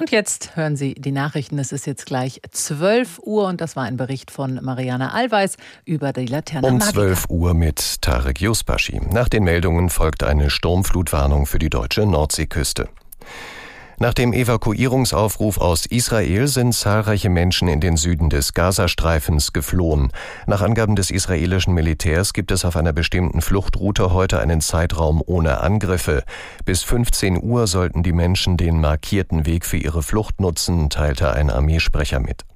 Und 0.00 0.10
jetzt 0.10 0.56
hören 0.56 0.76
Sie 0.76 0.94
die 0.94 1.12
Nachrichten. 1.12 1.58
Es 1.58 1.72
ist 1.72 1.86
jetzt 1.86 2.06
gleich 2.06 2.40
12 2.50 3.20
Uhr 3.22 3.46
und 3.46 3.60
das 3.60 3.76
war 3.76 3.84
ein 3.84 3.98
Bericht 3.98 4.30
von 4.30 4.58
Mariana 4.62 5.12
Allweis 5.12 5.58
über 5.84 6.14
die 6.14 6.24
Laterne. 6.24 6.66
Um 6.66 6.80
12 6.80 7.26
Uhr 7.28 7.52
mit 7.52 8.00
Tarek 8.00 8.40
Yusbashi. 8.40 8.98
Nach 9.12 9.28
den 9.28 9.44
Meldungen 9.44 9.90
folgt 9.90 10.22
eine 10.22 10.48
Sturmflutwarnung 10.48 11.44
für 11.44 11.58
die 11.58 11.68
deutsche 11.68 12.06
Nordseeküste. 12.06 12.88
Nach 14.02 14.14
dem 14.14 14.32
Evakuierungsaufruf 14.32 15.58
aus 15.58 15.84
Israel 15.84 16.48
sind 16.48 16.72
zahlreiche 16.72 17.28
Menschen 17.28 17.68
in 17.68 17.80
den 17.80 17.98
Süden 17.98 18.30
des 18.30 18.54
Gazastreifens 18.54 19.52
geflohen. 19.52 20.10
Nach 20.46 20.62
Angaben 20.62 20.96
des 20.96 21.10
israelischen 21.10 21.74
Militärs 21.74 22.32
gibt 22.32 22.50
es 22.50 22.64
auf 22.64 22.76
einer 22.76 22.94
bestimmten 22.94 23.42
Fluchtroute 23.42 24.10
heute 24.14 24.40
einen 24.40 24.62
Zeitraum 24.62 25.22
ohne 25.26 25.60
Angriffe. 25.60 26.24
Bis 26.64 26.82
15 26.82 27.42
Uhr 27.42 27.66
sollten 27.66 28.02
die 28.02 28.14
Menschen 28.14 28.56
den 28.56 28.80
markierten 28.80 29.44
Weg 29.44 29.66
für 29.66 29.76
ihre 29.76 30.02
Flucht 30.02 30.40
nutzen, 30.40 30.88
teilte 30.88 31.34
ein 31.34 31.50
Armeesprecher 31.50 32.20
mit. 32.20 32.46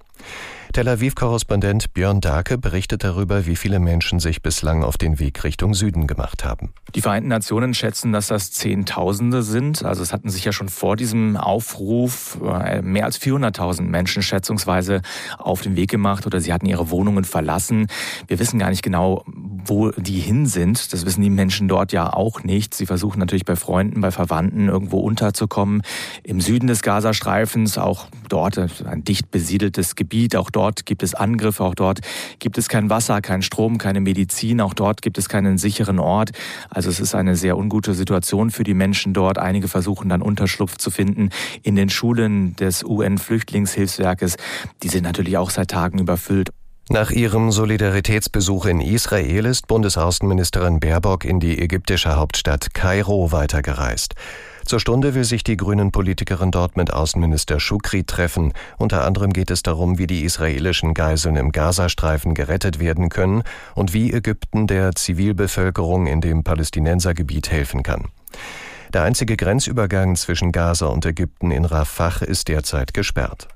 Tel 0.75 0.89
Aviv-Korrespondent 0.89 1.95
Björn 1.95 2.21
Dake 2.21 2.59
berichtet 2.59 3.05
darüber, 3.05 3.47
wie 3.47 3.55
viele 3.55 3.79
Menschen 3.79 4.19
sich 4.19 4.43
bislang 4.43 4.83
auf 4.83 4.99
den 4.99 5.21
Weg 5.21 5.45
Richtung 5.45 5.73
Süden 5.73 6.09
gemacht 6.09 6.45
haben. 6.45 6.75
Die 6.97 7.01
Vereinten 7.01 7.29
Nationen 7.29 7.75
schätzen, 7.75 8.11
dass 8.11 8.27
das 8.27 8.51
Zehntausende 8.51 9.45
sind. 9.45 9.85
Also 9.85 10.03
es 10.03 10.13
hatten 10.13 10.31
sich 10.31 10.45
ja 10.45 10.51
schon 10.53 10.69
vor 10.69 10.97
diesem 10.97 11.37
Aufruf 11.37 12.41
äh, 12.43 12.83
mehr 12.83 13.05
als 13.05 13.21
400.000 13.21 13.83
Menschen 13.83 14.21
schätzungsweise 14.21 15.03
auf 15.39 15.61
den 15.61 15.77
Weg 15.77 15.93
gemacht 15.93 16.27
oder 16.27 16.41
sie 16.41 16.53
hatten 16.53 16.67
ihre 16.67 16.91
Wohnungen 16.91 17.23
verlassen. 17.23 17.87
Wir 18.27 18.41
wissen 18.41 18.59
gar 18.59 18.71
nicht 18.71 18.83
genau, 18.83 19.25
wo 19.67 19.91
die 19.91 20.19
hin 20.19 20.47
sind. 20.47 20.93
Das 20.93 21.07
wissen 21.07 21.23
die 21.23 21.31
Menschen 21.31 21.69
dort 21.69 21.93
ja 21.93 22.13
auch 22.13 22.43
nicht. 22.43 22.75
Sie 22.75 22.87
versuchen 22.87 23.21
natürlich 23.21 23.45
bei 23.45 23.57
Freunden, 23.57 24.01
bei 24.01 24.11
Verwandten 24.11 24.69
irgendwo 24.69 24.99
unterzukommen. 24.99 25.83
Im 26.23 26.41
Süden 26.41 26.67
des 26.67 26.83
Gazastreifens, 26.83 27.79
auch 27.79 28.09
dort 28.29 28.59
ein 28.59 29.05
dicht 29.05 29.31
besiedeltes 29.31 29.95
Gebiet, 29.95 30.37
auch 30.37 30.51
dort 30.51 30.65
dort 30.65 30.87
gibt 30.87 31.03
es 31.03 31.15
Angriffe, 31.15 31.63
auch 31.63 31.75
dort 31.75 32.01
gibt 32.39 32.57
es 32.57 32.69
kein 32.69 32.89
Wasser, 32.89 33.21
kein 33.21 33.43
Strom, 33.43 33.77
keine 33.77 34.01
Medizin, 34.01 34.61
auch 34.61 34.73
dort 34.73 35.03
gibt 35.03 35.19
es 35.19 35.29
keinen 35.29 35.59
sicheren 35.59 35.99
Ort. 35.99 36.31
Also 36.71 36.89
es 36.89 37.01
ist 37.01 37.15
eine 37.15 37.37
sehr 37.37 37.59
ungute 37.59 37.93
Situation 37.93 38.51
für 38.51 38.65
die 38.65 38.75
Menschen 38.75 39.13
dort. 39.13 39.39
Einige 39.39 39.69
versuchen 39.69 40.09
dann 40.09 40.23
Unterschlupf 40.23 40.79
zu 40.79 40.91
finden 40.91 41.29
in 41.63 41.77
den 41.77 41.91
Schulen 41.91 42.57
des 42.57 42.83
UN-Flüchtlingshilfswerkes. 42.83 44.37
Die 44.83 44.89
sind 44.89 45.05
natürlich 45.05 45.37
auch 45.37 45.51
seit 45.51 45.71
Tagen 45.71 45.99
überfüllt. 45.99 46.51
Nach 46.91 47.11
ihrem 47.11 47.51
Solidaritätsbesuch 47.51 48.67
in 48.67 48.83
Israel 48.83 49.47
ist 49.47 49.69
Bundesaußenministerin 49.69 50.81
Baerbock 50.81 51.25
in 51.25 51.41
die 51.41 51.59
ägyptische 51.59 52.15
Hauptstadt 52.15 52.75
Kairo 52.75 53.33
weitergereist. 53.33 54.15
Zur 54.67 54.81
Stunde 54.81 55.15
will 55.15 55.25
sich 55.25 55.43
die 55.45 55.57
Grünen-Politikerin 55.57 56.51
dort 56.51 56.77
mit 56.77 56.93
Außenminister 56.93 57.59
Shukri 57.59 58.05
treffen. 58.05 58.53
Unter 58.77 59.03
anderem 59.07 59.33
geht 59.33 59.51
es 59.51 59.63
darum, 59.63 59.97
wie 59.97 60.07
die 60.07 60.25
israelischen 60.25 60.93
Geiseln 60.93 61.37
im 61.37 61.53
Gazastreifen 61.53 62.35
gerettet 62.35 62.81
werden 62.81 63.09
können 63.09 63.45
und 63.75 63.95
wie 63.95 64.13
Ägypten 64.13 64.67
der 64.67 64.95
Zivilbevölkerung 64.95 66.07
in 66.07 66.21
dem 66.21 66.45
Palästinensergebiet 66.45 67.51
helfen 67.51 67.83
kann. 67.83 68.09
Der 68.93 69.05
einzige 69.05 69.39
Grenzübergang 69.39 70.17
zwischen 70.17 70.53
Gaza 70.53 70.87
und 70.87 71.07
Ägypten 71.07 71.51
in 71.51 71.65
Rafah 71.65 72.25
ist 72.27 72.49
derzeit 72.49 72.93
gesperrt. 72.93 73.49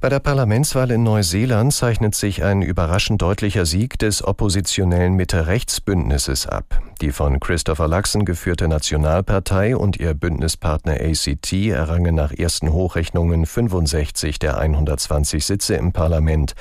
Bei 0.00 0.08
der 0.08 0.20
Parlamentswahl 0.20 0.92
in 0.92 1.02
Neuseeland 1.02 1.72
zeichnet 1.72 2.14
sich 2.14 2.44
ein 2.44 2.62
überraschend 2.62 3.20
deutlicher 3.20 3.66
Sieg 3.66 3.98
des 3.98 4.22
oppositionellen 4.22 5.14
Mitte-Rechts-Bündnisses 5.14 6.46
ab. 6.46 6.80
Die 7.00 7.10
von 7.10 7.40
Christopher 7.40 7.88
Luxon 7.88 8.24
geführte 8.24 8.68
Nationalpartei 8.68 9.76
und 9.76 9.96
ihr 9.96 10.14
Bündnispartner 10.14 11.00
ACT 11.00 11.52
errangen 11.52 12.14
nach 12.14 12.30
ersten 12.30 12.72
Hochrechnungen 12.72 13.44
65 13.44 14.38
der 14.38 14.58
120 14.58 15.44
Sitze 15.44 15.74
im 15.74 15.92
Parlament. 15.92 16.54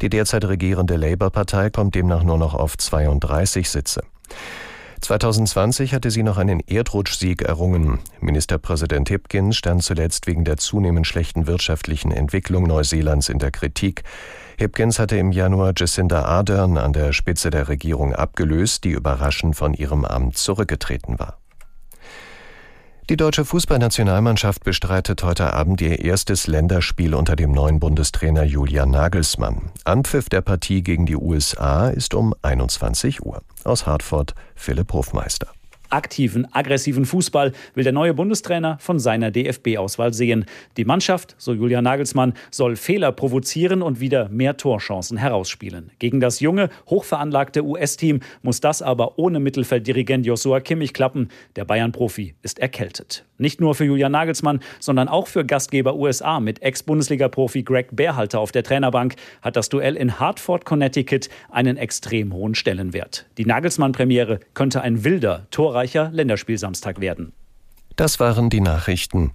Die 0.00 0.08
derzeit 0.08 0.46
regierende 0.46 0.96
Labour-Partei 0.96 1.68
kommt 1.68 1.94
demnach 1.94 2.22
nur 2.22 2.38
noch 2.38 2.54
auf 2.54 2.78
32 2.78 3.68
Sitze. 3.68 4.00
2020 5.00 5.94
hatte 5.94 6.10
sie 6.10 6.22
noch 6.22 6.36
einen 6.36 6.60
Erdrutschsieg 6.60 7.42
errungen. 7.42 8.00
Ministerpräsident 8.20 9.08
Hipkins 9.08 9.56
stand 9.56 9.82
zuletzt 9.82 10.26
wegen 10.26 10.44
der 10.44 10.58
zunehmend 10.58 11.06
schlechten 11.06 11.46
wirtschaftlichen 11.46 12.12
Entwicklung 12.12 12.64
Neuseelands 12.64 13.28
in 13.28 13.38
der 13.38 13.50
Kritik. 13.50 14.04
Hipkins 14.58 14.98
hatte 14.98 15.16
im 15.16 15.32
Januar 15.32 15.72
Jacinda 15.76 16.24
Ardern 16.24 16.76
an 16.76 16.92
der 16.92 17.12
Spitze 17.12 17.50
der 17.50 17.68
Regierung 17.68 18.14
abgelöst, 18.14 18.84
die 18.84 18.90
überraschend 18.90 19.56
von 19.56 19.74
ihrem 19.74 20.04
Amt 20.04 20.36
zurückgetreten 20.36 21.18
war. 21.18 21.39
Die 23.10 23.16
deutsche 23.16 23.44
Fußballnationalmannschaft 23.44 24.62
bestreitet 24.62 25.24
heute 25.24 25.52
Abend 25.52 25.80
ihr 25.80 25.98
erstes 25.98 26.46
Länderspiel 26.46 27.12
unter 27.16 27.34
dem 27.34 27.50
neuen 27.50 27.80
Bundestrainer 27.80 28.44
Julian 28.44 28.92
Nagelsmann. 28.92 29.72
Anpfiff 29.82 30.28
der 30.28 30.42
Partie 30.42 30.84
gegen 30.84 31.06
die 31.06 31.16
USA 31.16 31.88
ist 31.88 32.14
um 32.14 32.36
21 32.42 33.26
Uhr. 33.26 33.42
Aus 33.64 33.84
Hartford 33.84 34.36
Philipp 34.54 34.92
Hofmeister 34.92 35.48
aktiven, 35.90 36.46
aggressiven 36.52 37.04
Fußball 37.04 37.52
will 37.74 37.84
der 37.84 37.92
neue 37.92 38.14
Bundestrainer 38.14 38.78
von 38.78 38.98
seiner 38.98 39.30
DFB-Auswahl 39.30 40.12
sehen. 40.12 40.46
Die 40.76 40.84
Mannschaft, 40.84 41.34
so 41.38 41.52
Julian 41.52 41.84
Nagelsmann, 41.84 42.34
soll 42.50 42.76
Fehler 42.76 43.12
provozieren 43.12 43.82
und 43.82 44.00
wieder 44.00 44.28
mehr 44.28 44.56
Torchancen 44.56 45.18
herausspielen. 45.18 45.90
Gegen 45.98 46.20
das 46.20 46.40
junge, 46.40 46.70
hochveranlagte 46.88 47.64
US-Team 47.64 48.20
muss 48.42 48.60
das 48.60 48.82
aber 48.82 49.18
ohne 49.18 49.40
Mittelfelddirigent 49.40 50.26
Joshua 50.26 50.60
Kimmich 50.60 50.94
klappen. 50.94 51.28
Der 51.56 51.64
Bayern-Profi 51.64 52.34
ist 52.42 52.58
erkältet. 52.58 53.24
Nicht 53.38 53.60
nur 53.60 53.74
für 53.74 53.84
Julian 53.84 54.12
Nagelsmann, 54.12 54.60
sondern 54.80 55.08
auch 55.08 55.26
für 55.26 55.44
Gastgeber 55.44 55.96
USA 55.96 56.40
mit 56.40 56.62
Ex-Bundesliga-Profi 56.62 57.62
Greg 57.62 57.88
Berhalter 57.96 58.38
auf 58.38 58.52
der 58.52 58.62
Trainerbank 58.62 59.16
hat 59.40 59.56
das 59.56 59.70
Duell 59.70 59.96
in 59.96 60.20
Hartford, 60.20 60.64
Connecticut 60.66 61.30
einen 61.50 61.76
extrem 61.78 62.34
hohen 62.34 62.54
Stellenwert. 62.54 63.26
Die 63.38 63.46
Nagelsmann-Premiere 63.46 64.40
könnte 64.52 64.82
ein 64.82 65.04
wilder, 65.04 65.46
torreicher 65.50 65.79
Länderspielsamstag 66.12 67.00
werden. 67.00 67.32
Das 67.96 68.20
waren 68.20 68.50
die 68.50 68.60
Nachrichten. 68.60 69.32